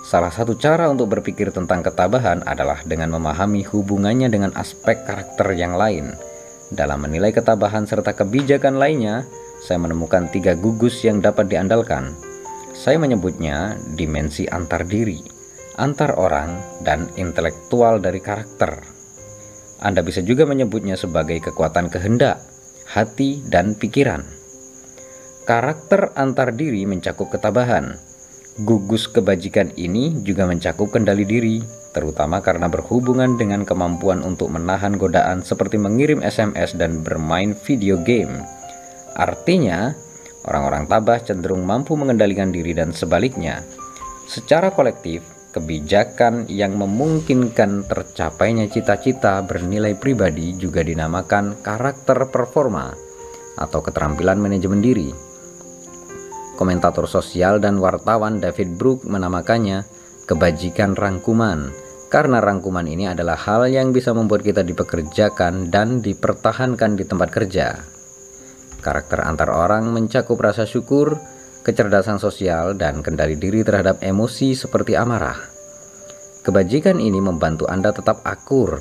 Salah 0.05 0.35
satu 0.35 0.59
cara 0.59 0.91
untuk 0.91 1.15
berpikir 1.15 1.55
tentang 1.55 1.81
ketabahan 1.81 2.45
adalah 2.45 2.83
dengan 2.85 3.15
memahami 3.15 3.65
hubungannya 3.65 4.29
dengan 4.29 4.53
aspek 4.59 5.07
karakter 5.07 5.55
yang 5.57 5.79
lain. 5.79 6.13
Dalam 6.75 7.07
menilai 7.07 7.33
ketabahan 7.33 7.87
serta 7.87 8.13
kebijakan 8.13 8.77
lainnya, 8.77 9.25
saya 9.65 9.81
menemukan 9.81 10.29
tiga 10.29 10.59
gugus 10.59 11.01
yang 11.07 11.23
dapat 11.23 11.49
diandalkan. 11.49 12.13
Saya 12.75 12.99
menyebutnya 12.99 13.79
dimensi 13.95 14.45
antar 14.51 14.85
diri, 14.85 15.23
antar 15.79 16.19
orang, 16.19 16.83
dan 16.83 17.09
intelektual 17.17 18.03
dari 18.03 18.19
karakter. 18.19 18.94
Anda 19.85 20.01
bisa 20.01 20.25
juga 20.25 20.49
menyebutnya 20.49 20.97
sebagai 20.97 21.45
kekuatan 21.45 21.93
kehendak, 21.93 22.41
hati, 22.89 23.45
dan 23.53 23.77
pikiran. 23.77 24.25
Karakter 25.45 26.17
antar 26.17 26.57
diri 26.57 26.89
mencakup 26.89 27.29
ketabahan. 27.29 28.01
Gugus 28.65 29.13
kebajikan 29.13 29.77
ini 29.77 30.25
juga 30.25 30.49
mencakup 30.49 30.89
kendali 30.89 31.29
diri, 31.29 31.61
terutama 31.93 32.41
karena 32.41 32.65
berhubungan 32.73 33.37
dengan 33.37 33.69
kemampuan 33.69 34.25
untuk 34.25 34.49
menahan 34.49 34.97
godaan 34.97 35.45
seperti 35.45 35.77
mengirim 35.77 36.25
SMS 36.25 36.73
dan 36.81 37.05
bermain 37.05 37.53
video 37.53 38.01
game. 38.01 38.41
Artinya, 39.21 39.93
orang-orang 40.49 40.89
tabah 40.89 41.21
cenderung 41.21 41.69
mampu 41.69 41.93
mengendalikan 41.93 42.49
diri 42.49 42.73
dan 42.73 42.89
sebaliknya. 42.97 43.61
Secara 44.33 44.73
kolektif, 44.73 45.21
Kebijakan 45.55 46.51
yang 46.51 46.75
memungkinkan 46.75 47.87
tercapainya 47.87 48.67
cita-cita 48.67 49.39
bernilai 49.47 49.95
pribadi 49.95 50.51
juga 50.59 50.83
dinamakan 50.83 51.63
karakter 51.63 52.27
performa 52.27 52.91
atau 53.55 53.79
keterampilan 53.79 54.43
manajemen 54.43 54.83
diri. 54.83 55.15
Komentator 56.59 57.07
sosial 57.07 57.63
dan 57.63 57.79
wartawan 57.79 58.43
David 58.43 58.75
Brook 58.75 59.07
menamakannya 59.07 59.87
kebajikan 60.27 60.99
rangkuman 60.99 61.71
karena 62.11 62.43
rangkuman 62.43 62.91
ini 62.91 63.15
adalah 63.15 63.39
hal 63.39 63.71
yang 63.71 63.95
bisa 63.95 64.11
membuat 64.11 64.43
kita 64.43 64.67
dipekerjakan 64.67 65.71
dan 65.71 66.03
dipertahankan 66.03 66.99
di 66.99 67.07
tempat 67.07 67.31
kerja. 67.31 67.79
Karakter 68.83 69.23
antar 69.23 69.55
orang 69.55 69.95
mencakup 69.95 70.35
rasa 70.39 70.67
syukur, 70.67 71.19
kecerdasan 71.65 72.21
sosial, 72.21 72.77
dan 72.77 73.01
kendali 73.01 73.35
diri 73.41 73.65
terhadap 73.65 74.05
emosi 74.05 74.53
seperti 74.53 74.95
amarah. 74.95 75.41
Kebajikan 76.45 77.01
ini 77.01 77.25
membantu 77.25 77.65
Anda 77.65 77.91
tetap 77.91 78.21
akur 78.29 78.77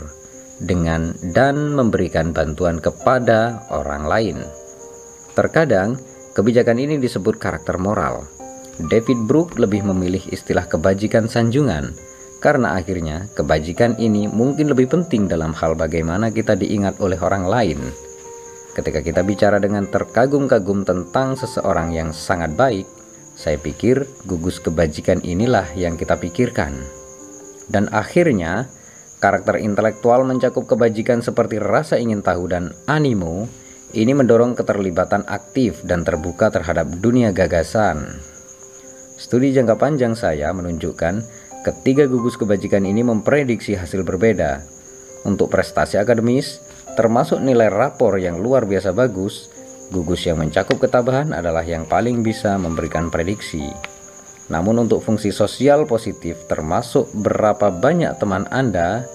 dengan 0.59 1.15
dan 1.31 1.71
memberikan 1.71 2.35
bantuan 2.35 2.83
kepada 2.83 3.63
orang 3.71 4.03
lain. 4.03 4.37
Terkadang, 5.33 5.95
kebijakan 6.35 6.77
ini 6.77 6.99
disebut 6.99 7.39
karakter 7.39 7.79
moral. 7.79 8.27
David 8.91 9.31
Brook 9.31 9.55
lebih 9.55 9.87
memilih 9.87 10.21
istilah 10.33 10.67
kebajikan 10.67 11.31
sanjungan 11.31 11.95
karena 12.43 12.75
akhirnya 12.75 13.31
kebajikan 13.39 13.95
ini 13.95 14.27
mungkin 14.27 14.67
lebih 14.67 14.91
penting 14.91 15.31
dalam 15.31 15.55
hal 15.55 15.79
bagaimana 15.79 16.27
kita 16.27 16.59
diingat 16.59 16.99
oleh 16.99 17.15
orang 17.23 17.47
lain. 17.47 17.79
Ketika 18.73 19.05
kita 19.05 19.21
bicara 19.21 19.61
dengan 19.61 19.85
terkagum-kagum 19.85 20.81
tentang 20.81 21.37
seseorang 21.37 21.93
yang 21.93 22.09
sangat 22.09 22.57
baik, 22.57 22.89
saya 23.37 23.61
pikir 23.61 24.05
gugus 24.25 24.57
kebajikan 24.57 25.21
inilah 25.21 25.69
yang 25.77 25.93
kita 25.93 26.17
pikirkan. 26.17 26.81
Dan 27.69 27.85
akhirnya, 27.93 28.65
karakter 29.21 29.61
intelektual 29.61 30.25
mencakup 30.25 30.65
kebajikan 30.65 31.21
seperti 31.21 31.61
rasa 31.61 32.01
ingin 32.01 32.25
tahu 32.25 32.49
dan 32.49 32.73
animo. 32.89 33.45
Ini 33.93 34.09
mendorong 34.17 34.57
keterlibatan 34.57 35.21
aktif 35.29 35.85
dan 35.85 36.01
terbuka 36.01 36.49
terhadap 36.49 36.89
dunia 36.97 37.29
gagasan. 37.29 38.17
Studi 39.21 39.53
jangka 39.53 39.77
panjang 39.77 40.17
saya 40.17 40.49
menunjukkan 40.49 41.21
ketiga 41.61 42.09
gugus 42.09 42.41
kebajikan 42.41 42.89
ini 42.89 43.05
memprediksi 43.05 43.77
hasil 43.77 44.01
berbeda. 44.01 44.65
Untuk 45.29 45.53
prestasi 45.53 46.01
akademis, 46.01 46.57
Termasuk 46.93 47.41
nilai 47.41 47.73
rapor 47.73 48.21
yang 48.21 48.37
luar 48.37 48.69
biasa 48.69 48.93
bagus, 48.93 49.49
gugus 49.89 50.29
yang 50.29 50.37
mencakup 50.37 50.77
ketabahan 50.77 51.33
adalah 51.33 51.65
yang 51.65 51.89
paling 51.89 52.21
bisa 52.21 52.53
memberikan 52.61 53.09
prediksi. 53.09 53.65
Namun 54.53 54.85
untuk 54.85 55.01
fungsi 55.01 55.33
sosial 55.33 55.89
positif 55.89 56.45
termasuk 56.45 57.09
berapa 57.17 57.73
banyak 57.73 58.13
teman 58.21 58.45
Anda, 58.53 59.09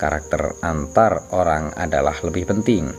karakter 0.00 0.58
antar 0.64 1.30
orang 1.30 1.70
adalah 1.78 2.16
lebih 2.24 2.50
penting. 2.50 2.90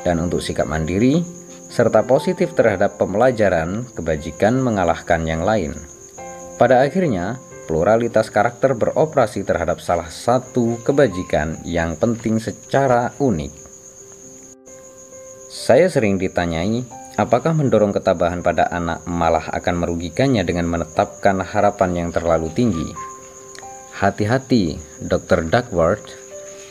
Dan 0.00 0.20
untuk 0.20 0.40
sikap 0.40 0.68
mandiri, 0.68 1.20
serta 1.68 2.06
positif 2.06 2.54
terhadap 2.54 2.96
pembelajaran, 2.96 3.84
kebajikan 3.92 4.62
mengalahkan 4.62 5.26
yang 5.26 5.42
lain. 5.42 5.74
Pada 6.54 6.86
akhirnya, 6.86 7.36
pluralitas 7.66 8.30
karakter 8.30 8.78
beroperasi 8.78 9.42
terhadap 9.42 9.82
salah 9.82 10.06
satu 10.06 10.78
kebajikan 10.86 11.58
yang 11.66 11.98
penting 11.98 12.38
secara 12.38 13.10
unik. 13.18 13.63
Saya 15.54 15.86
sering 15.86 16.18
ditanyai, 16.18 16.82
apakah 17.14 17.54
mendorong 17.54 17.94
ketabahan 17.94 18.42
pada 18.42 18.66
anak 18.74 19.06
malah 19.06 19.54
akan 19.54 19.86
merugikannya 19.86 20.42
dengan 20.42 20.66
menetapkan 20.66 21.38
harapan 21.46 21.94
yang 21.94 22.08
terlalu 22.10 22.50
tinggi? 22.50 22.90
Hati-hati, 23.94 24.82
Dr. 25.06 25.46
Duckworth. 25.46 26.10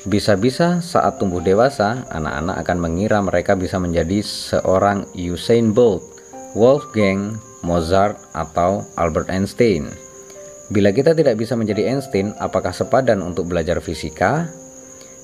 Bisa-bisa 0.03 0.83
saat 0.83 1.15
tumbuh 1.15 1.39
dewasa, 1.39 2.03
anak-anak 2.11 2.59
akan 2.59 2.77
mengira 2.83 3.23
mereka 3.23 3.55
bisa 3.55 3.79
menjadi 3.79 4.19
seorang 4.19 5.07
Usain 5.15 5.71
Bolt, 5.71 6.03
Wolfgang, 6.51 7.39
Mozart, 7.63 8.19
atau 8.35 8.83
Albert 8.99 9.31
Einstein. 9.31 9.87
Bila 10.67 10.91
kita 10.91 11.15
tidak 11.15 11.39
bisa 11.39 11.55
menjadi 11.55 11.87
Einstein, 11.87 12.35
apakah 12.35 12.75
sepadan 12.75 13.23
untuk 13.23 13.47
belajar 13.47 13.79
fisika, 13.79 14.51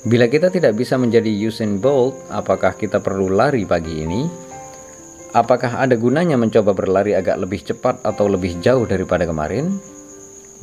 Bila 0.07 0.31
kita 0.31 0.47
tidak 0.47 0.79
bisa 0.79 0.95
menjadi 0.95 1.27
Usain 1.43 1.75
Bolt, 1.75 2.15
apakah 2.31 2.71
kita 2.79 3.03
perlu 3.03 3.27
lari 3.27 3.67
pagi 3.67 3.99
ini? 3.99 4.23
Apakah 5.35 5.75
ada 5.83 5.99
gunanya 5.99 6.39
mencoba 6.39 6.71
berlari 6.71 7.19
agak 7.19 7.35
lebih 7.35 7.59
cepat 7.67 7.99
atau 8.07 8.31
lebih 8.31 8.63
jauh 8.63 8.87
daripada 8.87 9.27
kemarin? 9.27 9.75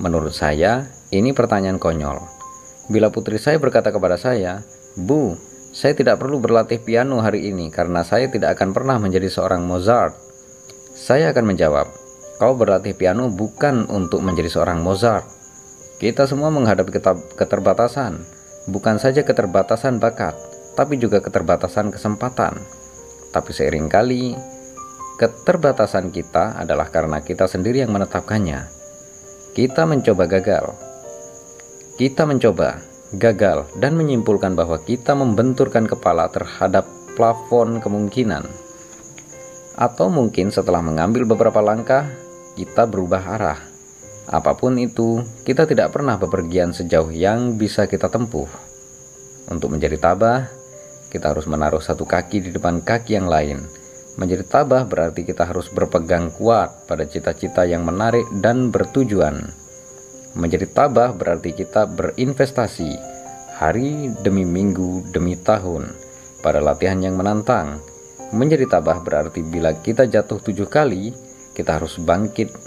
Menurut 0.01 0.33
saya, 0.33 0.89
ini 1.13 1.37
pertanyaan 1.37 1.77
konyol. 1.77 2.17
Bila 2.89 3.13
putri 3.13 3.37
saya 3.37 3.61
berkata 3.61 3.93
kepada 3.93 4.17
saya, 4.17 4.65
"Bu, 4.97 5.37
saya 5.69 5.93
tidak 5.93 6.17
perlu 6.17 6.41
berlatih 6.41 6.81
piano 6.81 7.21
hari 7.21 7.53
ini 7.53 7.69
karena 7.69 8.09
saya 8.09 8.33
tidak 8.33 8.57
akan 8.57 8.73
pernah 8.73 8.97
menjadi 8.97 9.29
seorang 9.29 9.69
Mozart." 9.69 10.17
Saya 10.97 11.37
akan 11.37 11.53
menjawab, 11.53 11.93
"Kau 12.41 12.57
berlatih 12.57 12.97
piano 12.97 13.29
bukan 13.29 13.85
untuk 13.93 14.25
menjadi 14.25 14.49
seorang 14.49 14.81
Mozart. 14.81 15.29
Kita 16.01 16.25
semua 16.25 16.49
menghadapi 16.49 16.89
keterbatasan." 17.37 18.36
Bukan 18.67 18.99
saja 18.99 19.23
keterbatasan 19.23 20.03
bakat, 20.03 20.35
tapi 20.75 20.99
juga 20.99 21.23
keterbatasan 21.23 21.95
kesempatan. 21.95 22.59
Tapi 23.31 23.51
sering 23.55 23.89
kali 23.89 24.37
keterbatasan 25.17 26.13
kita 26.13 26.59
adalah 26.61 26.93
karena 26.93 27.25
kita 27.25 27.49
sendiri 27.49 27.83
yang 27.83 27.95
menetapkannya. 27.95 28.69
Kita 29.57 29.89
mencoba 29.89 30.29
gagal. 30.29 30.67
Kita 31.97 32.29
mencoba 32.29 32.77
gagal 33.17 33.73
dan 33.81 33.97
menyimpulkan 33.97 34.53
bahwa 34.53 34.77
kita 34.85 35.17
membenturkan 35.17 35.89
kepala 35.89 36.29
terhadap 36.29 36.85
plafon 37.17 37.81
kemungkinan. 37.81 38.45
Atau 39.81 40.13
mungkin 40.13 40.53
setelah 40.53 40.85
mengambil 40.85 41.25
beberapa 41.25 41.65
langkah, 41.65 42.05
kita 42.57 42.85
berubah 42.85 43.23
arah 43.37 43.76
Apa 44.27 44.59
pun 44.59 44.75
itu, 44.75 45.23
kita 45.47 45.71
tidak 45.71 45.95
pernah 45.95 46.19
bepergian 46.19 46.75
sejauh 46.75 47.15
yang 47.15 47.55
bisa 47.55 47.87
kita 47.87 48.11
tempuh. 48.11 48.51
Untuk 49.47 49.71
menjadi 49.71 49.95
tabah, 50.03 50.51
kita 51.15 51.31
harus 51.31 51.47
menaruh 51.47 51.79
satu 51.79 52.03
kaki 52.03 52.43
di 52.43 52.51
depan 52.51 52.83
kaki 52.83 53.15
yang 53.15 53.31
lain. 53.31 53.63
Menjadi 54.19 54.43
tabah 54.43 54.83
berarti 54.83 55.23
kita 55.23 55.47
harus 55.47 55.71
berpegang 55.71 56.35
kuat 56.35 56.91
pada 56.91 57.07
cita-cita 57.07 57.63
yang 57.63 57.87
menarik 57.87 58.27
dan 58.43 58.75
bertujuan. 58.75 59.47
Menjadi 60.35 60.67
tabah 60.75 61.15
berarti 61.15 61.55
kita 61.55 61.87
berinvestasi 61.87 62.91
hari 63.57 64.11
demi 64.27 64.43
minggu 64.43 65.07
demi 65.15 65.39
tahun 65.39 65.95
pada 66.43 66.59
latihan 66.59 66.99
yang 66.99 67.15
menantang. 67.15 67.79
Menjadi 68.35 68.67
tabah 68.67 69.07
berarti 69.07 69.47
bila 69.47 69.71
kita 69.79 70.11
jatuh 70.11 70.43
tujuh 70.43 70.67
kali, 70.67 71.15
kita 71.55 71.79
harus 71.79 71.97
bangkit 72.03 72.66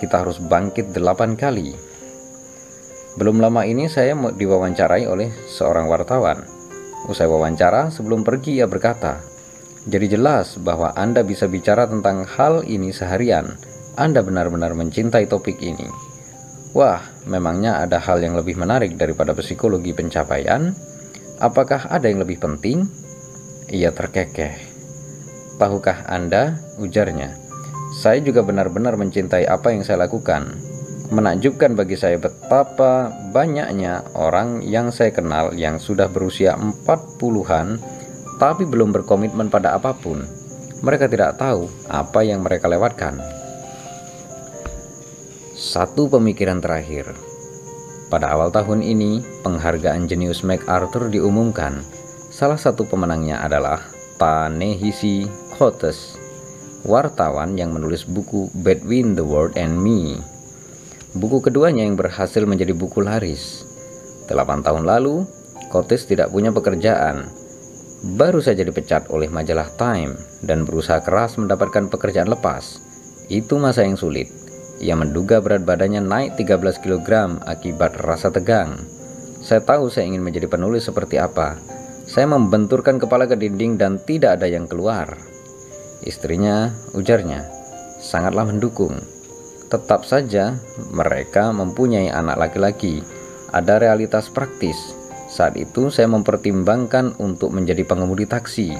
kita 0.00 0.22
harus 0.22 0.38
bangkit 0.42 0.90
delapan 0.94 1.34
kali. 1.34 1.74
Belum 3.20 3.42
lama 3.42 3.66
ini 3.68 3.92
saya 3.92 4.16
diwawancarai 4.16 5.04
oleh 5.04 5.28
seorang 5.52 5.86
wartawan. 5.90 6.40
Usai 7.10 7.28
wawancara, 7.28 7.92
sebelum 7.92 8.24
pergi 8.24 8.62
ia 8.62 8.66
berkata, 8.70 9.20
"Jadi 9.84 10.16
jelas 10.16 10.56
bahwa 10.56 10.94
Anda 10.96 11.20
bisa 11.26 11.50
bicara 11.50 11.84
tentang 11.90 12.24
hal 12.24 12.64
ini 12.64 12.94
seharian." 12.94 13.52
Anda 13.92 14.24
benar-benar 14.24 14.72
mencintai 14.72 15.28
topik 15.28 15.60
ini. 15.60 15.84
Wah, 16.72 17.04
memangnya 17.28 17.84
ada 17.84 18.00
hal 18.00 18.24
yang 18.24 18.32
lebih 18.32 18.56
menarik 18.56 18.96
daripada 18.96 19.36
psikologi 19.36 19.92
pencapaian? 19.92 20.72
Apakah 21.36 21.92
ada 21.92 22.08
yang 22.08 22.24
lebih 22.24 22.40
penting? 22.40 22.88
Ia 23.68 23.92
terkekeh. 23.92 24.56
Tahukah 25.60 26.08
Anda? 26.08 26.56
ujarnya. 26.80 27.41
Saya 27.92 28.24
juga 28.24 28.40
benar-benar 28.40 28.96
mencintai 28.96 29.44
apa 29.44 29.68
yang 29.68 29.84
saya 29.84 30.08
lakukan. 30.08 30.56
Menakjubkan 31.12 31.76
bagi 31.76 31.92
saya 32.00 32.16
betapa 32.16 33.12
banyaknya 33.36 34.00
orang 34.16 34.64
yang 34.64 34.88
saya 34.88 35.12
kenal 35.12 35.52
yang 35.52 35.76
sudah 35.76 36.08
berusia 36.08 36.56
40-an 36.56 37.76
tapi 38.40 38.64
belum 38.64 38.96
berkomitmen 38.96 39.52
pada 39.52 39.76
apa 39.76 39.92
pun. 39.92 40.24
Mereka 40.80 41.12
tidak 41.12 41.36
tahu 41.36 41.68
apa 41.92 42.24
yang 42.24 42.40
mereka 42.40 42.66
lewatkan. 42.66 43.20
Satu 45.52 46.08
pemikiran 46.08 46.64
terakhir. 46.64 47.12
Pada 48.08 48.32
awal 48.32 48.48
tahun 48.48 48.80
ini, 48.80 49.20
penghargaan 49.44 50.08
jenius 50.08 50.42
MacArthur 50.42 51.12
diumumkan. 51.12 51.84
Salah 52.32 52.58
satu 52.58 52.88
pemenangnya 52.88 53.40
adalah 53.44 53.84
Ta-Nehisi 54.16 55.28
Coates, 55.54 56.21
wartawan 56.82 57.58
yang 57.58 57.74
menulis 57.74 58.06
buku 58.06 58.50
Between 58.62 59.18
the 59.18 59.24
World 59.24 59.58
and 59.58 59.78
Me. 59.78 60.18
Buku 61.18 61.44
keduanya 61.44 61.84
yang 61.86 61.94
berhasil 61.98 62.42
menjadi 62.46 62.74
buku 62.74 63.04
laris. 63.04 63.66
Delapan 64.26 64.64
tahun 64.64 64.88
lalu, 64.88 65.26
Coates 65.70 66.08
tidak 66.08 66.30
punya 66.30 66.54
pekerjaan. 66.54 67.28
Baru 68.18 68.42
saja 68.42 68.66
dipecat 68.66 69.08
oleh 69.14 69.30
majalah 69.30 69.70
Time 69.78 70.16
dan 70.42 70.66
berusaha 70.66 71.00
keras 71.00 71.38
mendapatkan 71.38 71.86
pekerjaan 71.88 72.28
lepas. 72.28 72.80
Itu 73.30 73.62
masa 73.62 73.86
yang 73.86 73.94
sulit 73.94 74.42
ia 74.82 74.98
menduga 74.98 75.38
berat 75.38 75.62
badannya 75.62 76.02
naik 76.02 76.34
13 76.34 76.82
kg 76.82 77.38
akibat 77.46 78.02
rasa 78.02 78.34
tegang. 78.34 78.74
Saya 79.38 79.62
tahu 79.62 79.86
saya 79.86 80.10
ingin 80.10 80.26
menjadi 80.26 80.50
penulis 80.50 80.90
seperti 80.90 81.22
apa. 81.22 81.54
Saya 82.02 82.26
membenturkan 82.26 82.98
kepala 82.98 83.30
ke 83.30 83.38
dinding 83.38 83.78
dan 83.78 84.02
tidak 84.02 84.42
ada 84.42 84.50
yang 84.50 84.66
keluar. 84.66 85.14
Istrinya, 86.02 86.74
ujarnya, 86.98 87.46
sangatlah 88.02 88.42
mendukung. 88.42 88.98
Tetap 89.70 90.02
saja, 90.02 90.58
mereka 90.90 91.54
mempunyai 91.54 92.10
anak 92.10 92.36
laki-laki. 92.36 93.00
Ada 93.54 93.78
realitas 93.78 94.28
praktis. 94.28 94.76
Saat 95.32 95.56
itu 95.56 95.88
saya 95.88 96.10
mempertimbangkan 96.12 97.16
untuk 97.22 97.54
menjadi 97.56 97.86
pengemudi 97.88 98.28
taksi. 98.28 98.76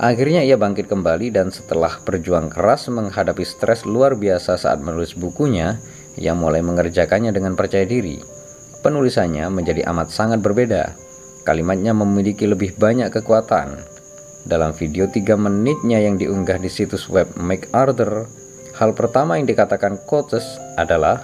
Akhirnya 0.00 0.40
ia 0.40 0.56
bangkit 0.56 0.88
kembali 0.88 1.28
dan 1.34 1.52
setelah 1.52 2.00
berjuang 2.00 2.48
keras 2.48 2.88
menghadapi 2.88 3.44
stres 3.44 3.84
luar 3.84 4.16
biasa 4.16 4.56
saat 4.56 4.80
menulis 4.80 5.12
bukunya, 5.12 5.76
ia 6.16 6.32
mulai 6.32 6.64
mengerjakannya 6.64 7.36
dengan 7.36 7.52
percaya 7.52 7.84
diri. 7.84 8.16
Penulisannya 8.80 9.46
menjadi 9.52 9.84
amat 9.92 10.08
sangat 10.08 10.40
berbeda. 10.40 10.96
Kalimatnya 11.44 11.92
memiliki 11.92 12.48
lebih 12.48 12.74
banyak 12.80 13.12
kekuatan. 13.12 13.91
Dalam 14.42 14.74
video 14.74 15.06
3 15.06 15.38
menitnya 15.38 16.02
yang 16.02 16.18
diunggah 16.18 16.58
di 16.58 16.66
situs 16.66 17.06
web 17.06 17.30
MacArthur, 17.38 18.26
hal 18.74 18.90
pertama 18.98 19.38
yang 19.38 19.46
dikatakan 19.46 20.02
Coates 20.02 20.58
adalah 20.74 21.22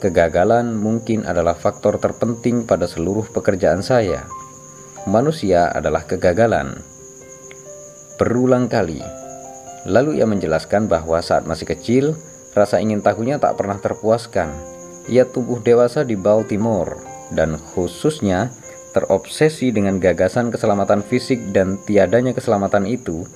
Kegagalan 0.00 0.80
mungkin 0.80 1.28
adalah 1.28 1.52
faktor 1.52 2.00
terpenting 2.00 2.64
pada 2.64 2.88
seluruh 2.88 3.28
pekerjaan 3.36 3.84
saya. 3.84 4.24
Manusia 5.04 5.68
adalah 5.68 6.08
kegagalan 6.08 6.80
berulang 8.16 8.68
kali. 8.68 9.00
Lalu 9.88 10.20
ia 10.20 10.26
menjelaskan 10.28 10.88
bahwa 10.88 11.20
saat 11.24 11.44
masih 11.44 11.68
kecil, 11.68 12.16
rasa 12.52 12.80
ingin 12.80 13.04
tahunya 13.04 13.40
tak 13.40 13.60
pernah 13.60 13.76
terpuaskan. 13.80 14.52
Ia 15.08 15.28
tumbuh 15.28 15.60
dewasa 15.60 16.04
di 16.04 16.16
Baltimore 16.20 17.00
dan 17.32 17.56
khususnya 17.56 18.52
terobsesi 18.90 19.70
dengan 19.70 20.02
gagasan 20.02 20.50
keselamatan 20.50 21.02
fisik 21.06 21.54
dan 21.54 21.78
tiadanya 21.86 22.34
keselamatan 22.34 22.86
itu. 22.86 23.26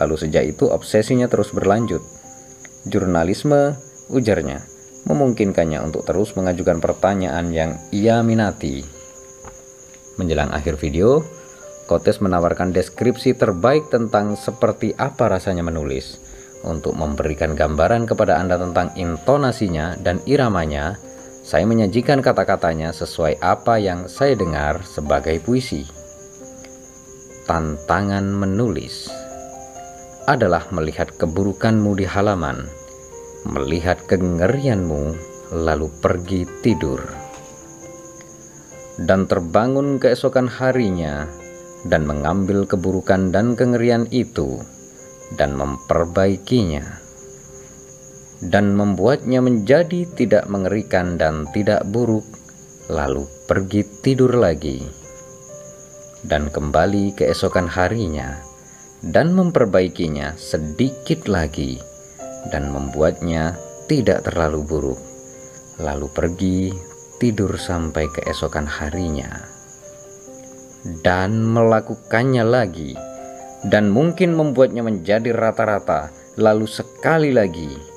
Lalu 0.00 0.14
sejak 0.16 0.56
itu 0.56 0.72
obsesinya 0.72 1.28
terus 1.28 1.52
berlanjut. 1.52 2.00
Jurnalisme, 2.88 3.76
ujarnya, 4.10 4.64
memungkinkannya 5.06 5.78
untuk 5.84 6.08
terus 6.08 6.32
mengajukan 6.34 6.80
pertanyaan 6.80 7.52
yang 7.52 7.76
ia 7.92 8.24
minati. 8.24 8.82
Menjelang 10.16 10.52
akhir 10.52 10.80
video, 10.80 11.24
Kotes 11.92 12.22
menawarkan 12.22 12.72
deskripsi 12.72 13.36
terbaik 13.36 13.90
tentang 13.92 14.38
seperti 14.38 14.96
apa 14.96 15.28
rasanya 15.28 15.66
menulis. 15.66 16.22
Untuk 16.62 16.94
memberikan 16.94 17.58
gambaran 17.58 18.06
kepada 18.06 18.38
Anda 18.38 18.54
tentang 18.54 18.94
intonasinya 18.94 19.98
dan 19.98 20.22
iramanya, 20.24 20.94
saya 21.52 21.68
menyajikan 21.68 22.24
kata-katanya 22.24 22.96
sesuai 22.96 23.36
apa 23.44 23.76
yang 23.76 24.08
saya 24.08 24.32
dengar 24.32 24.80
sebagai 24.88 25.36
puisi. 25.44 25.84
Tantangan 27.44 28.24
menulis 28.24 29.12
adalah 30.24 30.64
melihat 30.72 31.12
keburukanmu 31.12 31.92
di 32.00 32.08
halaman, 32.08 32.64
melihat 33.44 34.00
kengerianmu, 34.08 35.12
lalu 35.52 35.92
pergi 36.00 36.48
tidur, 36.64 37.04
dan 39.04 39.28
terbangun 39.28 40.00
keesokan 40.00 40.48
harinya 40.48 41.28
dan 41.84 42.08
mengambil 42.08 42.64
keburukan 42.64 43.28
dan 43.28 43.60
kengerian 43.60 44.08
itu 44.08 44.56
dan 45.36 45.52
memperbaikinya 45.52 47.01
dan 48.42 48.74
membuatnya 48.74 49.38
menjadi 49.38 50.06
tidak 50.18 50.50
mengerikan 50.50 51.14
dan 51.14 51.46
tidak 51.54 51.86
buruk 51.86 52.26
lalu 52.90 53.26
pergi 53.46 53.86
tidur 54.02 54.34
lagi 54.34 54.82
dan 56.26 56.50
kembali 56.50 57.14
keesokan 57.14 57.70
harinya 57.70 58.42
dan 59.06 59.34
memperbaikinya 59.34 60.34
sedikit 60.34 61.30
lagi 61.30 61.78
dan 62.50 62.70
membuatnya 62.70 63.54
tidak 63.86 64.26
terlalu 64.26 64.66
buruk 64.66 65.00
lalu 65.78 66.10
pergi 66.10 66.74
tidur 67.22 67.54
sampai 67.54 68.10
keesokan 68.10 68.66
harinya 68.66 69.52
dan 70.82 71.46
melakukannya 71.46 72.42
lagi, 72.42 72.98
dan 73.70 73.86
mungkin 73.86 74.34
membuatnya 74.34 74.82
menjadi 74.82 75.30
rata-rata, 75.30 76.10
lalu 76.34 76.66
sekali 76.66 77.30
lagi. 77.30 77.91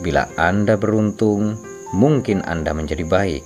Bila 0.00 0.30
Anda 0.40 0.80
beruntung, 0.80 1.60
mungkin 1.92 2.40
Anda 2.48 2.72
menjadi 2.72 3.04
baik, 3.04 3.44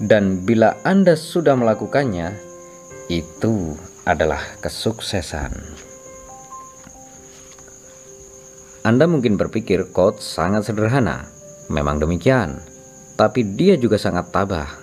dan 0.00 0.48
bila 0.48 0.80
Anda 0.88 1.12
sudah 1.12 1.52
melakukannya, 1.60 2.32
itu 3.12 3.76
adalah 4.08 4.40
kesuksesan. 4.64 5.52
Anda 8.80 9.04
mungkin 9.04 9.36
berpikir 9.36 9.92
quote 9.92 10.24
sangat 10.24 10.72
sederhana, 10.72 11.28
memang 11.68 12.00
demikian, 12.00 12.64
tapi 13.20 13.44
dia 13.44 13.76
juga 13.76 14.00
sangat 14.00 14.32
tabah 14.32 14.80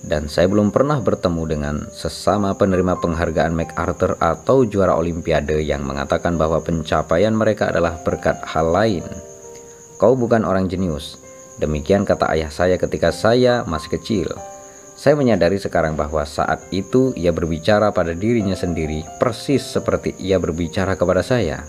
dan 0.00 0.32
saya 0.32 0.48
belum 0.48 0.72
pernah 0.72 0.96
bertemu 1.00 1.42
dengan 1.44 1.76
sesama 1.92 2.56
penerima 2.56 2.96
penghargaan 3.04 3.52
MacArthur 3.52 4.16
atau 4.16 4.64
juara 4.64 4.96
olimpiade 4.96 5.60
yang 5.60 5.84
mengatakan 5.84 6.40
bahwa 6.40 6.64
pencapaian 6.64 7.36
mereka 7.36 7.68
adalah 7.68 8.00
berkat 8.00 8.40
hal 8.48 8.72
lain. 8.72 9.04
Kau 10.00 10.16
bukan 10.16 10.48
orang 10.48 10.64
jenius. 10.64 11.20
Demikian 11.60 12.08
kata 12.08 12.32
ayah 12.32 12.48
saya 12.48 12.80
ketika 12.80 13.12
saya 13.12 13.68
masih 13.68 14.00
kecil. 14.00 14.28
Saya 14.96 15.12
menyadari 15.12 15.60
sekarang 15.60 15.92
bahwa 15.92 16.24
saat 16.24 16.64
itu 16.72 17.12
ia 17.20 17.36
berbicara 17.36 17.92
pada 17.92 18.16
dirinya 18.16 18.56
sendiri 18.56 19.04
persis 19.20 19.60
seperti 19.60 20.16
ia 20.16 20.40
berbicara 20.40 20.96
kepada 20.96 21.20
saya. 21.20 21.68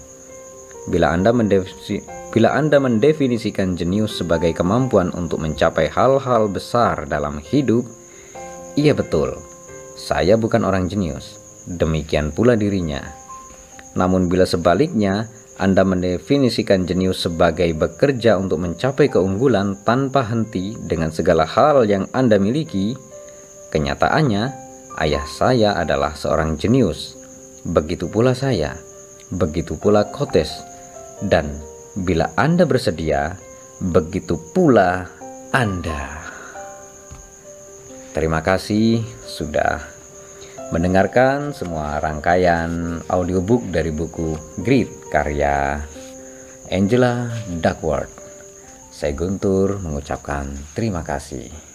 Bila 0.88 1.12
Anda, 1.12 1.36
mendefinisi, 1.36 2.00
bila 2.32 2.56
Anda 2.56 2.80
mendefinisikan 2.80 3.76
jenius 3.76 4.24
sebagai 4.24 4.56
kemampuan 4.56 5.12
untuk 5.12 5.44
mencapai 5.44 5.92
hal-hal 5.92 6.48
besar 6.48 7.04
dalam 7.12 7.38
hidup, 7.44 7.84
Iya 8.80 8.96
betul, 8.96 9.36
saya 10.00 10.40
bukan 10.40 10.64
orang 10.64 10.88
jenius. 10.88 11.36
Demikian 11.68 12.32
pula 12.32 12.56
dirinya. 12.56 13.04
Namun 14.00 14.32
bila 14.32 14.48
sebaliknya, 14.48 15.28
Anda 15.62 15.86
mendefinisikan 15.86 16.90
jenius 16.90 17.30
sebagai 17.30 17.70
bekerja 17.78 18.34
untuk 18.34 18.66
mencapai 18.66 19.14
keunggulan 19.14 19.78
tanpa 19.86 20.26
henti 20.26 20.74
dengan 20.90 21.14
segala 21.14 21.46
hal 21.46 21.86
yang 21.86 22.10
Anda 22.18 22.42
miliki. 22.42 22.98
Kenyataannya, 23.70 24.44
ayah 25.06 25.26
saya 25.30 25.78
adalah 25.78 26.18
seorang 26.18 26.58
jenius. 26.58 27.14
Begitu 27.62 28.10
pula 28.10 28.34
saya, 28.34 28.74
begitu 29.30 29.78
pula 29.78 30.10
Kotes. 30.10 30.50
Dan 31.22 31.62
bila 31.94 32.34
Anda 32.42 32.66
bersedia, 32.66 33.38
begitu 33.78 34.42
pula 34.58 35.06
Anda. 35.54 36.26
Terima 38.18 38.42
kasih 38.42 39.06
sudah 39.30 39.78
mendengarkan 40.74 41.54
semua 41.54 42.02
rangkaian 42.02 42.98
audiobook 43.06 43.62
dari 43.70 43.94
buku 43.94 44.34
Grit 44.66 45.01
karya 45.12 45.84
Angela 46.72 47.28
Duckworth. 47.60 48.16
Saya 48.96 49.12
Guntur 49.12 49.84
mengucapkan 49.84 50.48
terima 50.72 51.04
kasih. 51.04 51.71